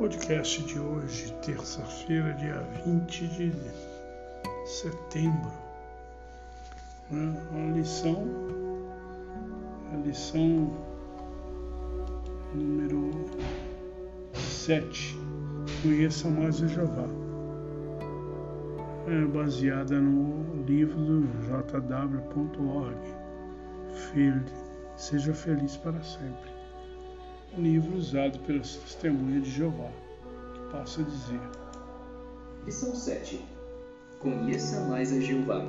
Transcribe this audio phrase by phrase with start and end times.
[0.00, 3.52] podcast de hoje, terça-feira, dia 20 de
[4.64, 5.52] setembro.
[7.10, 7.36] Né?
[7.52, 8.26] A lição,
[9.92, 10.74] a lição
[12.54, 13.10] número
[14.32, 15.18] 7,
[15.82, 17.06] Conheça mais o Jeová.
[19.06, 21.28] É baseada no livro do
[21.76, 22.96] jw.org.
[23.92, 24.50] Field,
[24.96, 26.49] seja feliz para sempre
[27.60, 29.90] livro usado pelas testemunhas de Jeová,
[30.54, 31.40] que passa a dizer.
[32.64, 33.40] Lição 7.
[34.18, 35.64] Conheça mais a Jeová.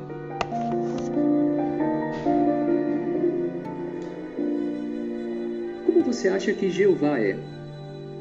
[5.85, 7.37] Como você acha que Jeová é?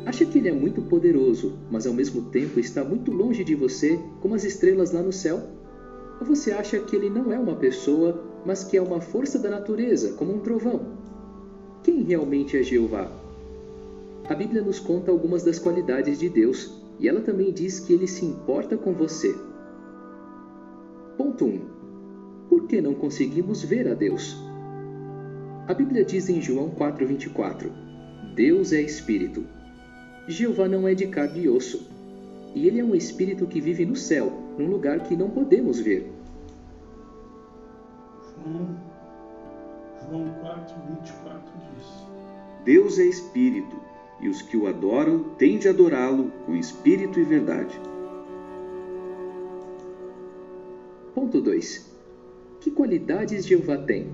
[0.06, 4.00] Acha que ele é muito poderoso, mas ao mesmo tempo está muito longe de você,
[4.20, 5.48] como as estrelas lá no céu?
[6.20, 9.50] Ou você acha que ele não é uma pessoa, mas que é uma força da
[9.50, 10.98] natureza, como um trovão?
[11.82, 13.19] Quem realmente é Jeová?
[14.30, 18.06] A Bíblia nos conta algumas das qualidades de Deus e ela também diz que ele
[18.06, 19.36] se importa com você.
[21.16, 21.60] Ponto 1.
[22.48, 24.36] Por que não conseguimos ver a Deus?
[25.66, 27.72] A Bíblia diz em João 4,24:
[28.36, 29.44] Deus é espírito.
[30.28, 31.90] Jeová não é de carne e osso.
[32.54, 36.08] E ele é um espírito que vive no céu, num lugar que não podemos ver.
[38.44, 38.76] João,
[40.08, 41.40] João 4,24
[41.74, 41.86] diz:
[42.64, 43.89] Deus é espírito
[44.22, 47.80] e os que o adoram têm de adorá-lo com espírito e verdade.
[51.14, 51.90] Ponto 2.
[52.60, 54.08] Que qualidades Jeová tem?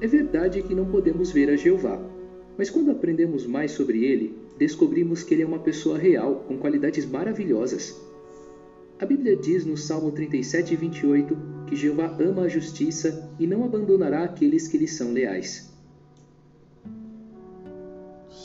[0.00, 2.00] É verdade que não podemos ver a Jeová,
[2.58, 7.06] mas quando aprendemos mais sobre ele, descobrimos que ele é uma pessoa real com qualidades
[7.06, 8.00] maravilhosas.
[8.98, 14.24] A Bíblia diz no Salmo 37, 28 que Jeová ama a justiça e não abandonará
[14.24, 15.71] aqueles que lhe são leais.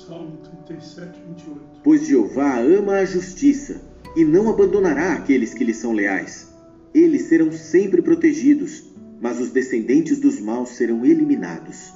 [0.07, 1.61] Salmo 37, 28.
[1.83, 3.81] Pois Jeová ama a justiça
[4.15, 6.47] e não abandonará aqueles que lhe são leais.
[6.93, 8.85] Eles serão sempre protegidos,
[9.19, 11.91] mas os descendentes dos maus serão eliminados.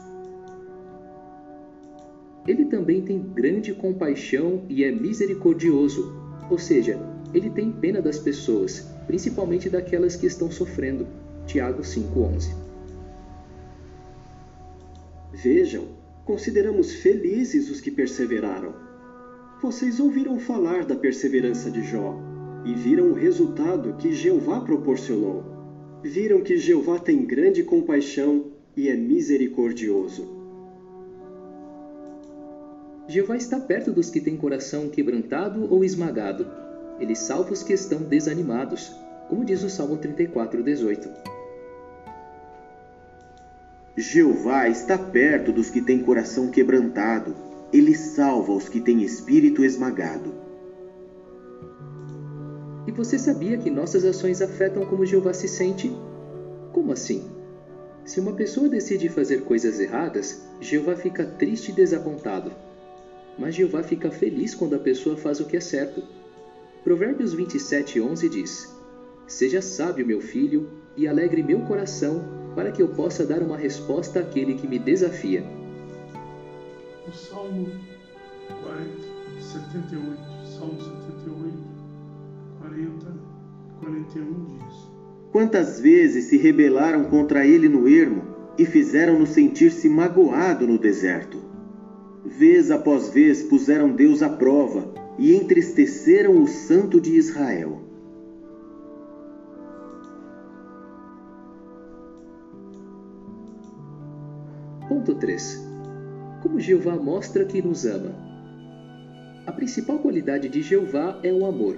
[2.46, 6.14] Ele também tem grande compaixão e é misericordioso,
[6.50, 7.00] ou seja,
[7.34, 11.08] ele tem pena das pessoas, principalmente daquelas que estão sofrendo.
[11.46, 12.54] Tiago 5:11.
[15.32, 18.76] Vejam, Consideramos felizes os que perseveraram.
[19.62, 22.16] Vocês ouviram falar da perseverança de Jó
[22.64, 25.44] e viram o resultado que Jeová proporcionou.
[26.04, 30.40] Viram que Jeová tem grande compaixão e é misericordioso.
[33.08, 36.48] Jeová está perto dos que têm coração quebrantado ou esmagado.
[37.00, 38.92] Ele salva os que estão desanimados,
[39.28, 41.41] como diz o Salmo 34, 18.
[43.98, 47.36] Jeová está perto dos que têm coração quebrantado.
[47.74, 50.34] Ele salva os que têm espírito esmagado.
[52.88, 55.94] E você sabia que nossas ações afetam como Jeová se sente?
[56.72, 57.30] Como assim?
[58.06, 62.52] Se uma pessoa decide fazer coisas erradas, Jeová fica triste e desapontado.
[63.38, 66.02] Mas Jeová fica feliz quando a pessoa faz o que é certo.
[66.84, 68.74] Provérbios 27:11 diz:
[69.28, 74.20] Seja sábio, meu filho, e alegre meu coração para que eu possa dar uma resposta
[74.20, 75.44] àquele que me desafia.
[77.08, 77.68] O Salmo
[79.40, 81.58] 78, Salmo 78,
[82.60, 83.14] 40,
[83.82, 84.92] 41 diz:
[85.32, 88.24] Quantas vezes se rebelaram contra ele no ermo
[88.58, 91.38] e fizeram-no sentir-se magoado no deserto?
[92.24, 97.91] Vez após vez puseram Deus à prova e entristeceram o Santo de Israel.
[104.92, 105.58] Ponto 3.
[106.42, 108.14] Como Jeová mostra que nos ama?
[109.48, 111.78] A principal qualidade de Jeová é o amor.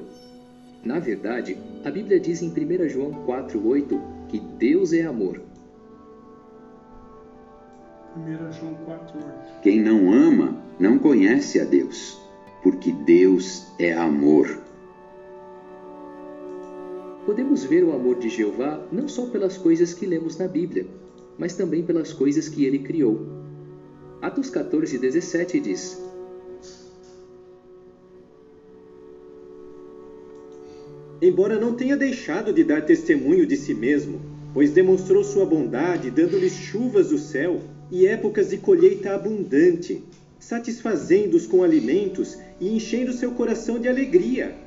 [0.84, 5.40] Na verdade, a Bíblia diz em 1 João 4,8 que Deus é amor.
[8.18, 12.20] 1 João 4,8 Quem não ama não conhece a Deus,
[12.64, 14.58] porque Deus é amor.
[17.28, 20.88] Podemos ver o amor de Jeová não só pelas coisas que lemos na Bíblia,
[21.38, 23.28] mas também pelas coisas que ele criou.
[24.22, 26.02] Atos 14, 17 diz:
[31.22, 34.22] Embora não tenha deixado de dar testemunho de si mesmo,
[34.54, 40.04] pois demonstrou sua bondade, dando-lhes chuvas do céu e épocas de colheita abundante,
[40.40, 44.63] satisfazendo-os com alimentos e enchendo seu coração de alegria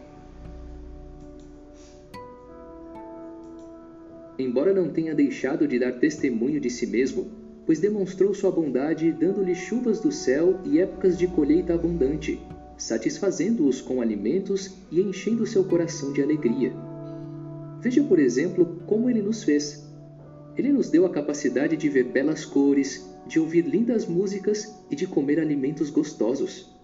[4.57, 7.31] embora não tenha deixado de dar testemunho de si mesmo,
[7.67, 12.41] pois demonstrou sua bondade dando-lhe chuvas do céu e épocas de colheita abundante.
[12.79, 16.73] satisfazendo-os com alimentos e enchendo seu coração de alegria.
[17.83, 19.87] Veja, por exemplo, como ele nos fez.
[20.57, 25.07] Ele nos deu a capacidade de ver belas cores, de ouvir lindas músicas e de
[25.07, 26.75] comer alimentos gostosos.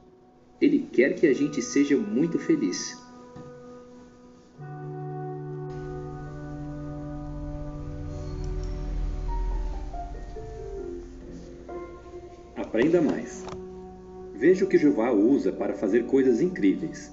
[0.60, 3.01] Ele quer que a gente seja muito feliz.
[12.72, 13.44] Aprenda mais.
[14.34, 17.12] Veja o que Jeová usa para fazer coisas incríveis.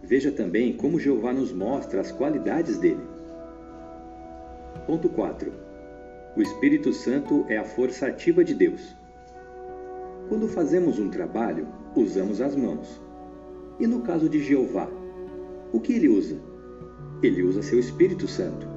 [0.00, 3.02] Veja também como Jeová nos mostra as qualidades dele.
[4.86, 5.52] Ponto 4.
[6.36, 8.94] O Espírito Santo é a força ativa de Deus.
[10.28, 13.02] Quando fazemos um trabalho, usamos as mãos.
[13.80, 14.88] E no caso de Jeová,
[15.72, 16.36] o que ele usa?
[17.24, 18.68] Ele usa seu Espírito Santo.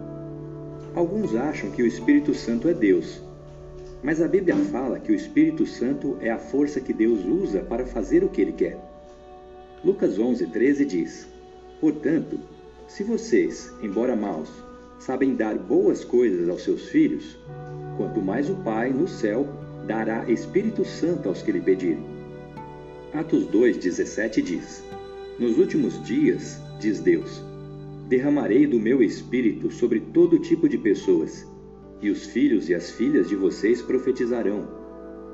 [0.95, 3.21] Alguns acham que o Espírito Santo é Deus,
[4.03, 7.85] mas a Bíblia fala que o Espírito Santo é a força que Deus usa para
[7.85, 8.77] fazer o que ele quer.
[9.83, 11.27] Lucas 11:13 diz:
[11.79, 12.37] Portanto,
[12.87, 14.49] se vocês, embora maus,
[14.99, 17.37] sabem dar boas coisas aos seus filhos,
[17.95, 19.47] quanto mais o Pai no céu
[19.87, 22.03] dará Espírito Santo aos que lhe pedirem.
[23.13, 24.83] Atos 2:17 diz:
[25.39, 27.41] Nos últimos dias, diz Deus,
[28.09, 31.47] derramarei do meu espírito sobre todo tipo de pessoas
[32.03, 34.67] e os filhos e as filhas de vocês profetizarão.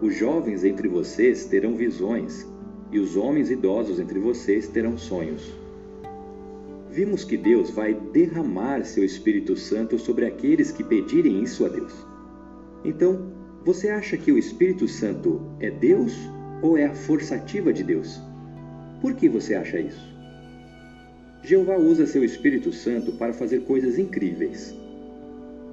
[0.04, 2.46] Os jovens entre vocês terão visões,
[2.92, 5.52] e os homens idosos entre vocês terão sonhos.
[6.92, 11.94] Vimos que Deus vai derramar seu Espírito Santo sobre aqueles que pedirem isso a Deus.
[12.86, 13.32] Então,
[13.66, 16.16] você acha que o Espírito Santo é Deus
[16.62, 18.20] ou é a força ativa de Deus?
[19.02, 20.08] Por que você acha isso?
[21.44, 24.79] Jeová usa seu Espírito Santo para fazer coisas incríveis.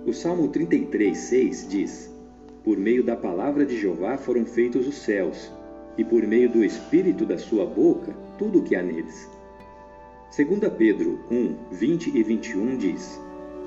[0.06, 2.14] O Salmo 33, 6 diz:
[2.62, 5.52] Por meio da palavra de Jeová foram feitos os céus,
[5.98, 9.28] e por meio do Espírito da sua boca tudo o que há neles.
[10.36, 13.20] 2 Pedro 1, 20 e 21 diz: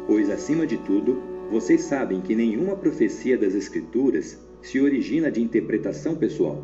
[0.07, 1.21] Pois acima de tudo,
[1.51, 6.63] vocês sabem que nenhuma profecia das Escrituras se origina de interpretação pessoal,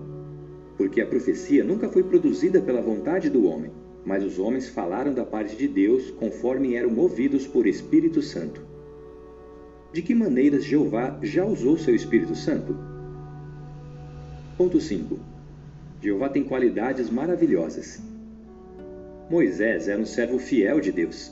[0.77, 3.71] porque a profecia nunca foi produzida pela vontade do homem,
[4.05, 8.73] mas os homens falaram da parte de Deus conforme eram movidos por Espírito Santo
[9.95, 12.75] de que maneiras Jeová já usou seu Espírito Santo?
[14.57, 15.17] Ponto 5.
[16.01, 18.01] Jeová tem qualidades maravilhosas.
[19.29, 21.31] Moisés era um servo fiel de Deus.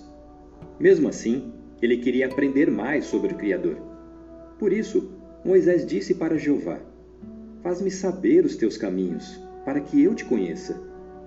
[0.79, 1.51] Mesmo assim,
[1.81, 3.75] ele queria aprender mais sobre o Criador.
[4.57, 5.11] Por isso,
[5.43, 6.79] Moisés disse para Jeová:
[7.61, 10.81] Faz-me saber os teus caminhos, para que eu te conheça.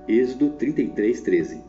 [0.08, 1.60] Êxodo 33, 13.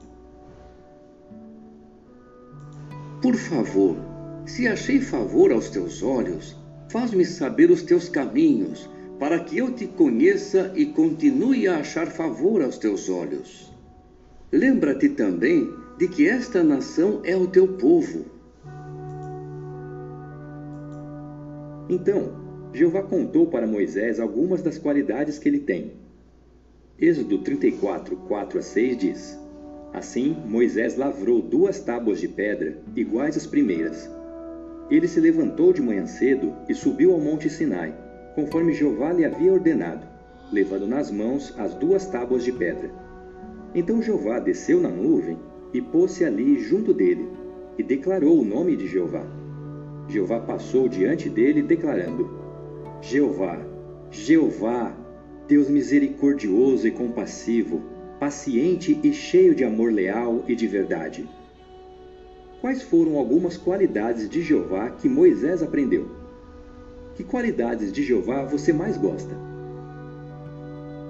[3.21, 3.97] Por favor,
[4.47, 6.55] se achei favor aos teus olhos,
[6.89, 8.89] faz-me saber os teus caminhos,
[9.19, 13.71] para que eu te conheça e continue a achar favor aos teus olhos.
[14.51, 18.25] Lembra-te também de que esta nação é o teu povo.
[21.89, 22.31] Então,
[22.73, 25.91] Jeová contou para Moisés algumas das qualidades que ele tem.
[26.97, 29.39] Êxodo 34, 4 a 6 diz:
[29.93, 34.09] Assim, Moisés lavrou duas tábuas de pedra, iguais às primeiras,
[34.89, 37.93] ele se levantou de manhã cedo e subiu ao monte Sinai,
[38.35, 40.07] conforme Jeová lhe havia ordenado,
[40.51, 42.89] levando nas mãos as duas tábuas de pedra.
[43.75, 45.37] Então Jeová desceu na nuvem
[45.73, 47.27] e pôs-se ali junto dele,
[47.77, 49.25] e declarou o nome de Jeová.
[50.07, 52.29] Jeová passou diante dele, declarando:
[53.01, 53.59] Jeová,
[54.09, 54.95] Jeová,
[55.47, 57.81] Deus misericordioso e compassivo,
[58.19, 61.27] paciente e cheio de amor leal e de verdade
[62.59, 66.09] Quais foram algumas qualidades de Jeová que Moisés aprendeu?
[67.15, 69.35] Que qualidades de Jeová você mais gosta?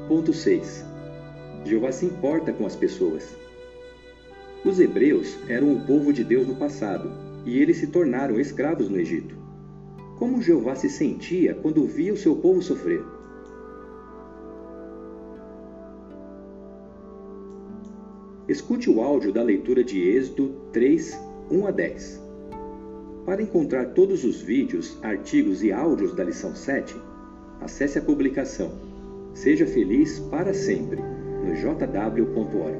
[0.09, 0.83] Ponto 6.
[1.63, 3.33] Jeová se importa com as pessoas.
[4.65, 7.09] Os hebreus eram o povo de Deus no passado
[7.45, 9.33] e eles se tornaram escravos no Egito.
[10.19, 13.01] Como Jeová se sentia quando via o seu povo sofrer?
[18.49, 22.21] Escute o áudio da leitura de Êxodo 3, 1 a 10.
[23.25, 26.95] Para encontrar todos os vídeos, artigos e áudios da lição 7,
[27.61, 28.71] acesse a publicação
[29.33, 32.77] Seja Feliz para Sempre no jw.org.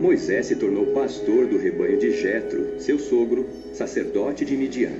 [0.00, 4.90] Moisés se tornou pastor do rebanho de Jetro, seu sogro, sacerdote de Midian.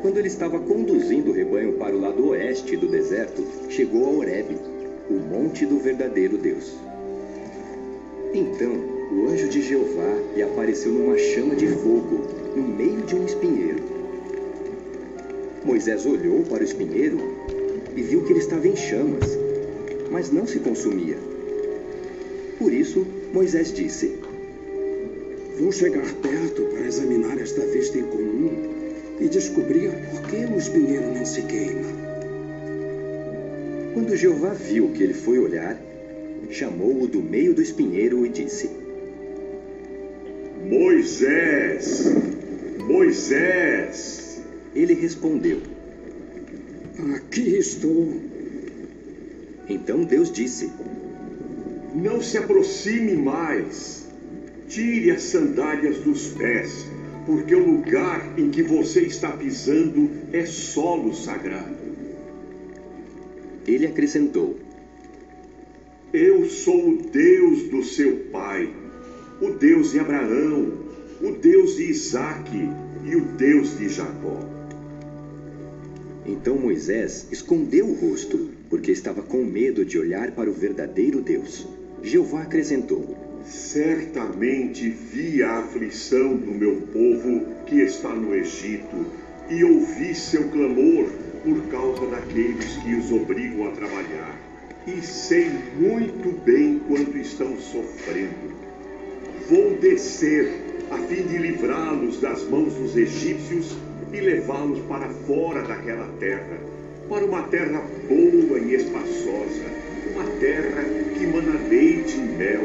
[0.00, 4.56] Quando ele estava conduzindo o rebanho para o lado oeste do deserto, chegou a Horebe,
[5.10, 6.72] o monte do verdadeiro Deus.
[8.32, 8.91] Então,
[9.32, 13.82] anjo de Jeová lhe apareceu numa chama de fogo, no meio de um espinheiro.
[15.64, 17.18] Moisés olhou para o espinheiro
[17.96, 19.38] e viu que ele estava em chamas.
[20.10, 21.16] mas não se consumia.
[22.58, 24.18] Por isso, Moisés disse:
[25.58, 28.50] Vou chegar perto para examinar esta vista em comum
[29.18, 31.88] e descobrir por que o espinheiro não se queima.
[33.94, 35.80] Quando Jeová viu que ele foi olhar,
[36.50, 38.81] chamou-o do meio do espinheiro e disse:
[40.72, 42.10] Moisés!
[42.88, 44.42] Moisés!
[44.74, 45.60] Ele respondeu:
[47.14, 48.16] Aqui estou.
[49.68, 50.70] Então Deus disse:
[51.94, 54.08] Não se aproxime mais.
[54.66, 56.86] Tire as sandálias dos pés,
[57.26, 61.76] porque o lugar em que você está pisando é solo sagrado.
[63.66, 64.58] Ele acrescentou:
[66.14, 68.72] Eu sou o Deus do seu pai,
[69.42, 70.72] o Deus de Abraão,
[71.20, 72.70] o Deus de Isaque
[73.04, 74.38] e o Deus de Jacó.
[76.24, 81.66] Então Moisés escondeu o rosto, porque estava com medo de olhar para o verdadeiro Deus.
[82.04, 89.06] Jeová acrescentou: Certamente vi a aflição do meu povo que está no Egito
[89.50, 91.10] e ouvi seu clamor
[91.42, 94.40] por causa daqueles que os obrigam a trabalhar.
[94.86, 98.71] E sei muito bem quanto estão sofrendo.
[99.48, 100.48] Vou descer
[100.90, 103.76] a fim de livrá-los das mãos dos egípcios
[104.12, 106.58] e levá-los para fora daquela terra,
[107.08, 109.64] para uma terra boa e espaçosa,
[110.12, 110.84] uma terra
[111.18, 112.62] que mana leite e mel,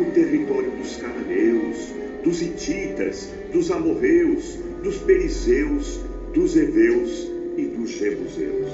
[0.00, 1.92] o território dos cananeus,
[2.24, 6.00] dos hititas, dos amorreus, dos perizeus,
[6.34, 8.72] dos heveus e dos jebuseus.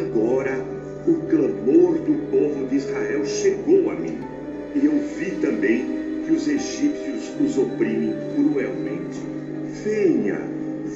[0.00, 0.64] Agora
[1.06, 4.18] o clamor do povo de Israel chegou a mim,
[4.74, 9.18] e eu vi também que os egípcios os oprimem cruelmente.
[9.82, 10.38] Venha,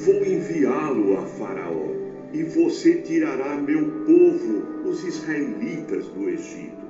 [0.05, 1.87] vou enviá-lo a Faraó,
[2.31, 6.83] e você tirará meu povo, os israelitas, do Egito.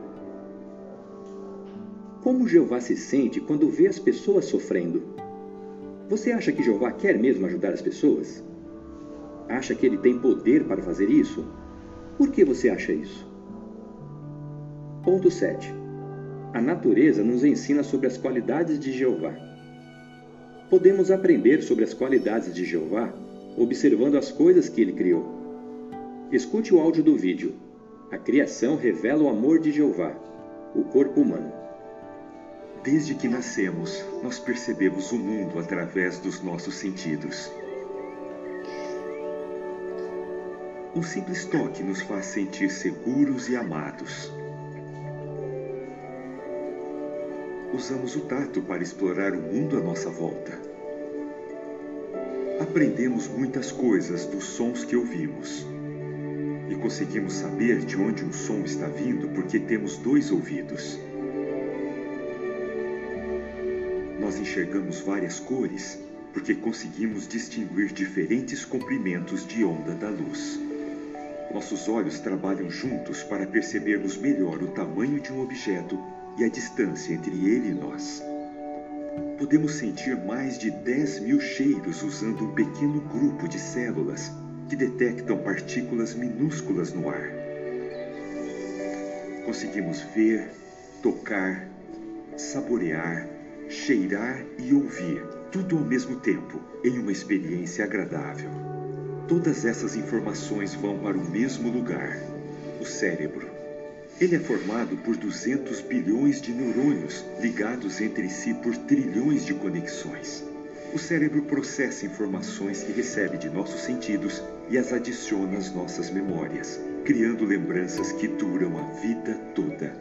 [2.21, 5.01] Como Jeová se sente quando vê as pessoas sofrendo?
[6.09, 8.43] Você acha que Jeová quer mesmo ajudar as pessoas?
[9.47, 11.45] Acha que ele tem poder para fazer isso?
[12.17, 13.25] Por que você acha isso?
[15.01, 15.82] Ponto 7.
[16.53, 19.33] A natureza nos ensina sobre as qualidades de Jeová.
[20.69, 23.13] Podemos aprender sobre as qualidades de Jeová
[23.57, 25.25] observando as coisas que ele criou.
[26.31, 27.53] Escute o áudio do vídeo.
[28.11, 30.15] A criação revela o amor de Jeová,
[30.75, 31.51] o corpo humano.
[32.83, 37.51] Desde que nascemos, nós percebemos o mundo através dos nossos sentidos.
[40.95, 44.31] Um simples toque nos faz sentir seguros e amados.
[47.73, 50.51] Usamos o tato para explorar o mundo à nossa volta.
[52.61, 55.65] Aprendemos muitas coisas dos sons que ouvimos.
[56.69, 60.99] E conseguimos saber de onde um som está vindo porque temos dois ouvidos.
[64.19, 65.97] Nós enxergamos várias cores
[66.31, 70.59] porque conseguimos distinguir diferentes comprimentos de onda da luz.
[71.51, 75.97] Nossos olhos trabalham juntos para percebermos melhor o tamanho de um objeto
[76.37, 78.23] e a distância entre ele e nós.
[79.37, 84.31] Podemos sentir mais de 10 mil cheiros usando um pequeno grupo de células
[84.69, 87.29] que detectam partículas minúsculas no ar.
[89.45, 90.49] Conseguimos ver,
[91.01, 91.67] tocar,
[92.37, 93.27] saborear,
[93.69, 95.21] cheirar e ouvir,
[95.51, 98.49] tudo ao mesmo tempo, em uma experiência agradável.
[99.27, 102.17] Todas essas informações vão para o mesmo lugar,
[102.81, 103.52] o cérebro.
[104.21, 110.43] Ele é formado por 200 bilhões de neurônios ligados entre si por trilhões de conexões.
[110.93, 116.79] O cérebro processa informações que recebe de nossos sentidos e as adiciona às nossas memórias,
[117.03, 119.91] criando lembranças que duram a vida toda.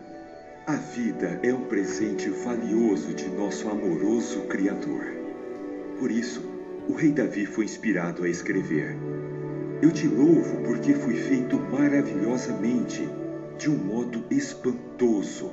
[0.67, 5.07] A vida é um presente valioso de nosso amoroso Criador.
[5.99, 6.43] Por isso,
[6.89, 8.95] o rei Davi foi inspirado a escrever:
[9.81, 13.09] Eu te louvo porque fui feito maravilhosamente,
[13.59, 15.51] de um modo espantoso.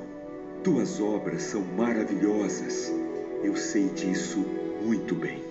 [0.62, 2.92] Tuas obras são maravilhosas.
[3.42, 4.44] Eu sei disso
[4.84, 5.42] muito bem.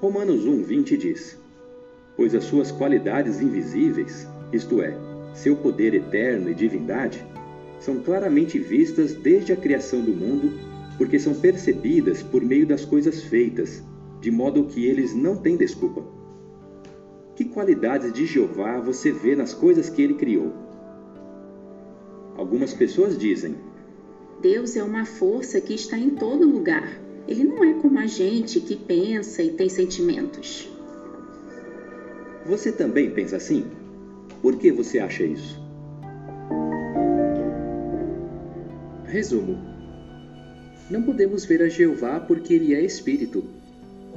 [0.00, 1.38] Romanos 1, 20 diz:
[2.16, 4.96] Pois as suas qualidades invisíveis, isto é,
[5.34, 7.24] seu poder eterno e divindade,
[7.80, 10.52] são claramente vistas desde a criação do mundo,
[10.98, 13.82] porque são percebidas por meio das coisas feitas,
[14.20, 16.21] de modo que eles não têm desculpa.
[17.42, 20.52] Que qualidades de Jeová você vê nas coisas que ele criou?
[22.36, 23.56] Algumas pessoas dizem:
[24.40, 27.00] Deus é uma força que está em todo lugar.
[27.26, 30.70] Ele não é como a gente que pensa e tem sentimentos.
[32.46, 33.66] Você também pensa assim?
[34.40, 35.60] Por que você acha isso?
[39.04, 39.58] Resumo:
[40.88, 43.42] Não podemos ver a Jeová porque ele é espírito.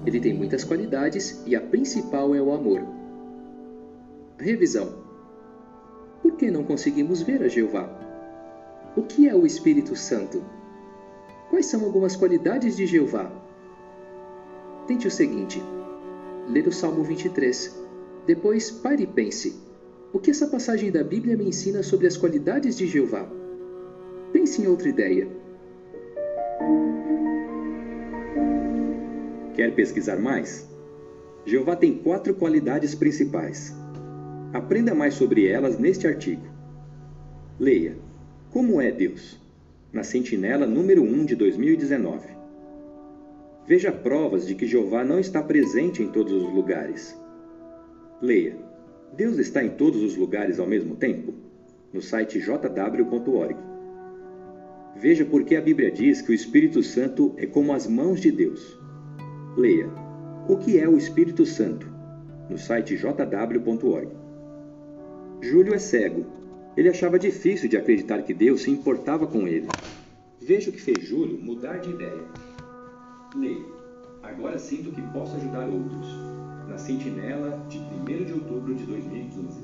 [0.05, 2.94] Ele tem muitas qualidades e a principal é o amor.
[4.37, 4.93] Revisão:
[6.21, 7.89] Por que não conseguimos ver a Jeová?
[8.95, 10.43] O que é o Espírito Santo?
[11.49, 13.31] Quais são algumas qualidades de Jeová?
[14.87, 15.63] Tente o seguinte:
[16.49, 17.79] ler o Salmo 23.
[18.27, 19.55] Depois, pare e pense:
[20.11, 23.25] o que essa passagem da Bíblia me ensina sobre as qualidades de Jeová?
[24.33, 25.29] Pense em outra ideia.
[29.53, 30.69] Quer pesquisar mais?
[31.45, 33.73] Jeová tem quatro qualidades principais.
[34.55, 36.47] Aprenda mais sobre elas neste artigo.
[37.59, 37.97] Leia
[38.51, 39.37] Como é Deus?
[39.91, 42.25] na Sentinela número 1 de 2019.
[43.67, 47.19] Veja provas de que Jeová não está presente em todos os lugares.
[48.21, 48.55] Leia
[49.17, 51.33] Deus está em todos os lugares ao mesmo tempo?
[51.91, 53.57] no site jw.org.
[54.95, 58.31] Veja por que a Bíblia diz que o Espírito Santo é como as mãos de
[58.31, 58.79] Deus.
[59.57, 59.89] Leia
[60.47, 61.93] O que é o Espírito Santo?
[62.49, 64.24] no site jw.org.
[65.41, 66.25] Júlio é cego.
[66.75, 69.67] Ele achava difícil de acreditar que Deus se importava com ele.
[70.41, 72.23] Veja o que fez Júlio mudar de ideia.
[73.35, 73.65] Leia.
[74.21, 76.07] Agora sinto que posso ajudar outros.
[76.67, 79.61] Na Sentinela, de 1 de outubro de 2015.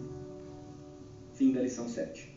[1.33, 2.31] Fim da lição 7.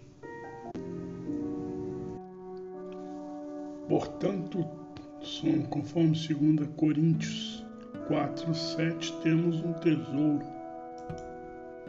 [3.89, 4.65] Portanto,
[5.69, 7.65] conforme 2 Coríntios
[8.09, 10.43] 4, 7, temos um tesouro.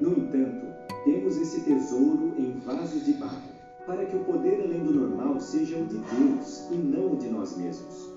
[0.02, 3.54] No entanto, temos esse tesouro em vasos de barro,
[3.86, 7.30] para que o poder além do normal seja o de Deus e não o de
[7.30, 8.14] nós mesmos.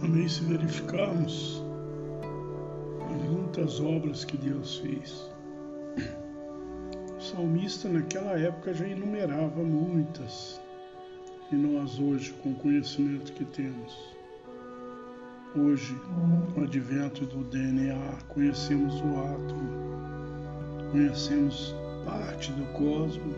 [0.00, 1.62] Também se verificarmos
[3.30, 5.30] muitas obras que Deus fez.
[7.16, 10.60] O salmista naquela época já enumerava muitas,
[11.52, 14.12] e nós hoje, com o conhecimento que temos,
[15.56, 15.94] hoje,
[16.54, 23.36] com o advento do DNA, conhecemos o átomo, conhecemos parte do cosmos,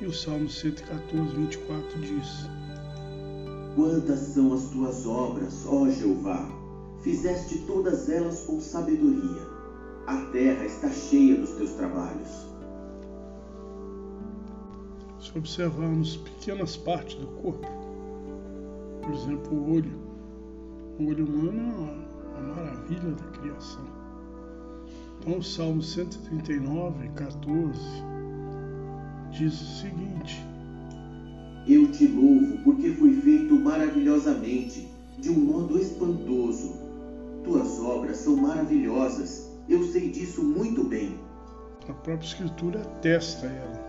[0.00, 2.48] e o Salmo 114, 24 diz:
[3.74, 6.48] Quantas são as tuas obras, ó Jeová!
[7.02, 9.42] Fizeste todas elas com sabedoria.
[10.06, 12.46] A terra está cheia dos teus trabalhos.
[15.20, 17.68] Se observarmos pequenas partes do corpo,
[19.02, 20.07] por exemplo, o olho,
[20.98, 22.04] o olho humano
[22.36, 23.84] é uma, maravilha da criação.
[25.20, 27.80] Então, o Salmo 139, 14
[29.30, 30.44] diz o seguinte:
[31.66, 36.74] Eu te louvo porque fui feito maravilhosamente, de um modo espantoso.
[37.44, 41.18] Tuas obras são maravilhosas, eu sei disso muito bem.
[41.88, 43.88] A própria Escritura atesta ela.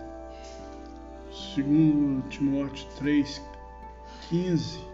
[1.54, 3.42] Segundo Timóteo 3,
[4.28, 4.89] 15.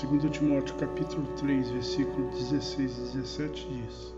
[0.00, 4.14] 2 Timóteo capítulo 3, versículo 16 e 17 diz: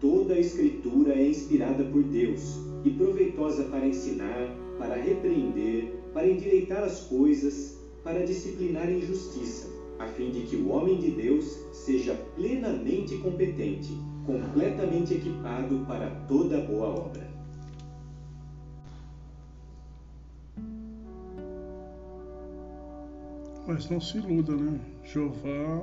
[0.00, 6.84] Toda a Escritura é inspirada por Deus e proveitosa para ensinar, para repreender, para endireitar
[6.84, 9.68] as coisas, para disciplinar em justiça,
[9.98, 13.92] a fim de que o homem de Deus seja plenamente competente,
[14.24, 17.33] completamente equipado para toda boa obra.
[23.66, 24.78] Mas não se iluda, né?
[25.04, 25.82] Jeová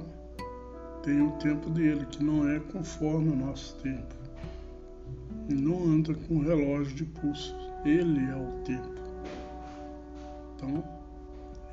[1.04, 4.16] tem o tempo dele, que não é conforme o nosso tempo.
[5.50, 7.56] E não anda com relógio de pulso.
[7.84, 9.02] Ele é o tempo.
[10.56, 10.84] Então,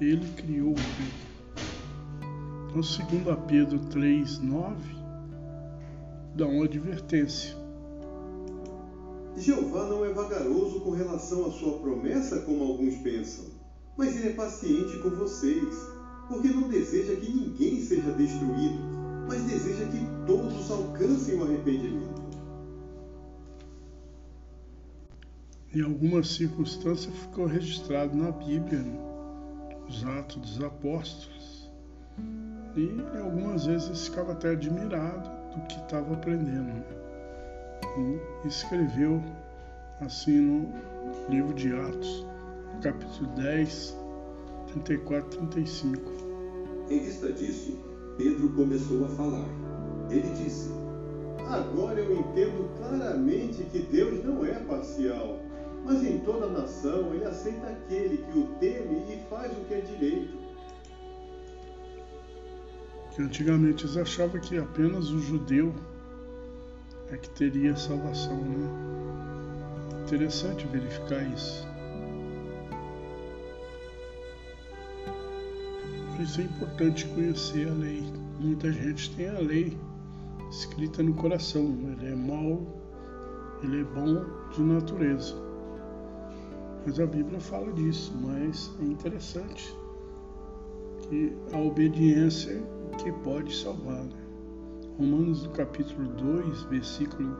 [0.01, 1.29] ele criou o tempo.
[2.69, 4.77] Então, segundo a Pedro 3, 9,
[6.35, 7.55] dá uma advertência.
[9.37, 13.45] Jeová não é vagaroso com relação à sua promessa, como alguns pensam,
[13.97, 15.98] mas ele é paciente com vocês,
[16.29, 18.79] porque não deseja que ninguém seja destruído,
[19.27, 22.19] mas deseja que todos alcancem o arrependimento.
[25.75, 28.99] Em algumas circunstâncias ficou registrado na Bíblia né?
[29.89, 31.71] os Atos dos Apóstolos.
[32.77, 36.73] E algumas vezes eles ficavam até admirados do que estava aprendendo.
[36.73, 36.85] Né?
[38.45, 39.23] E escreveu
[40.01, 40.73] assim no
[41.29, 42.27] livro de Atos,
[42.83, 43.97] capítulo 10,
[44.73, 46.13] 34 35.
[46.91, 47.79] Em vista disso,
[48.17, 49.47] Pedro começou a falar.
[50.11, 50.71] Ele disse:
[51.49, 55.39] Agora eu entendo claramente que Deus não é parcial,
[55.85, 59.75] mas em toda a nação ele aceita aquele que o teme e faz o que
[59.75, 60.39] é direito.
[63.19, 65.75] Antigamente eles achavam que apenas o judeu
[67.11, 68.69] é que teria salvação, né?
[70.07, 71.68] Interessante verificar isso.
[76.19, 78.03] Por isso é importante conhecer a lei.
[78.41, 79.79] Muita gente tem a lei
[80.51, 81.77] escrita no coração.
[81.93, 82.67] Ele é mau,
[83.63, 85.37] ele é bom de natureza.
[86.85, 89.73] Mas a Bíblia fala disso, mas é interessante
[91.03, 92.61] que a obediência
[93.01, 94.03] que pode salvar.
[94.03, 94.17] Né?
[94.99, 97.37] Romanos capítulo 2, versículo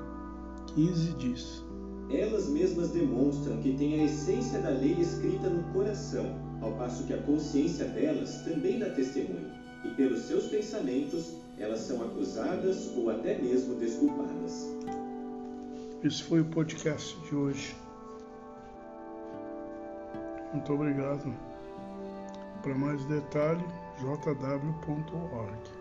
[0.77, 1.65] 15 diz:
[2.11, 7.15] Elas mesmas demonstram que têm a essência da lei escrita no coração, ao passo que
[7.15, 9.51] a consciência delas também dá testemunho,
[9.85, 14.67] e pelos seus pensamentos elas são acusadas ou até mesmo desculpadas.
[16.03, 17.77] Esse foi o podcast de hoje.
[20.53, 21.35] Muito obrigado.
[22.63, 23.65] Para mais detalhe,
[23.99, 25.78] jw.org.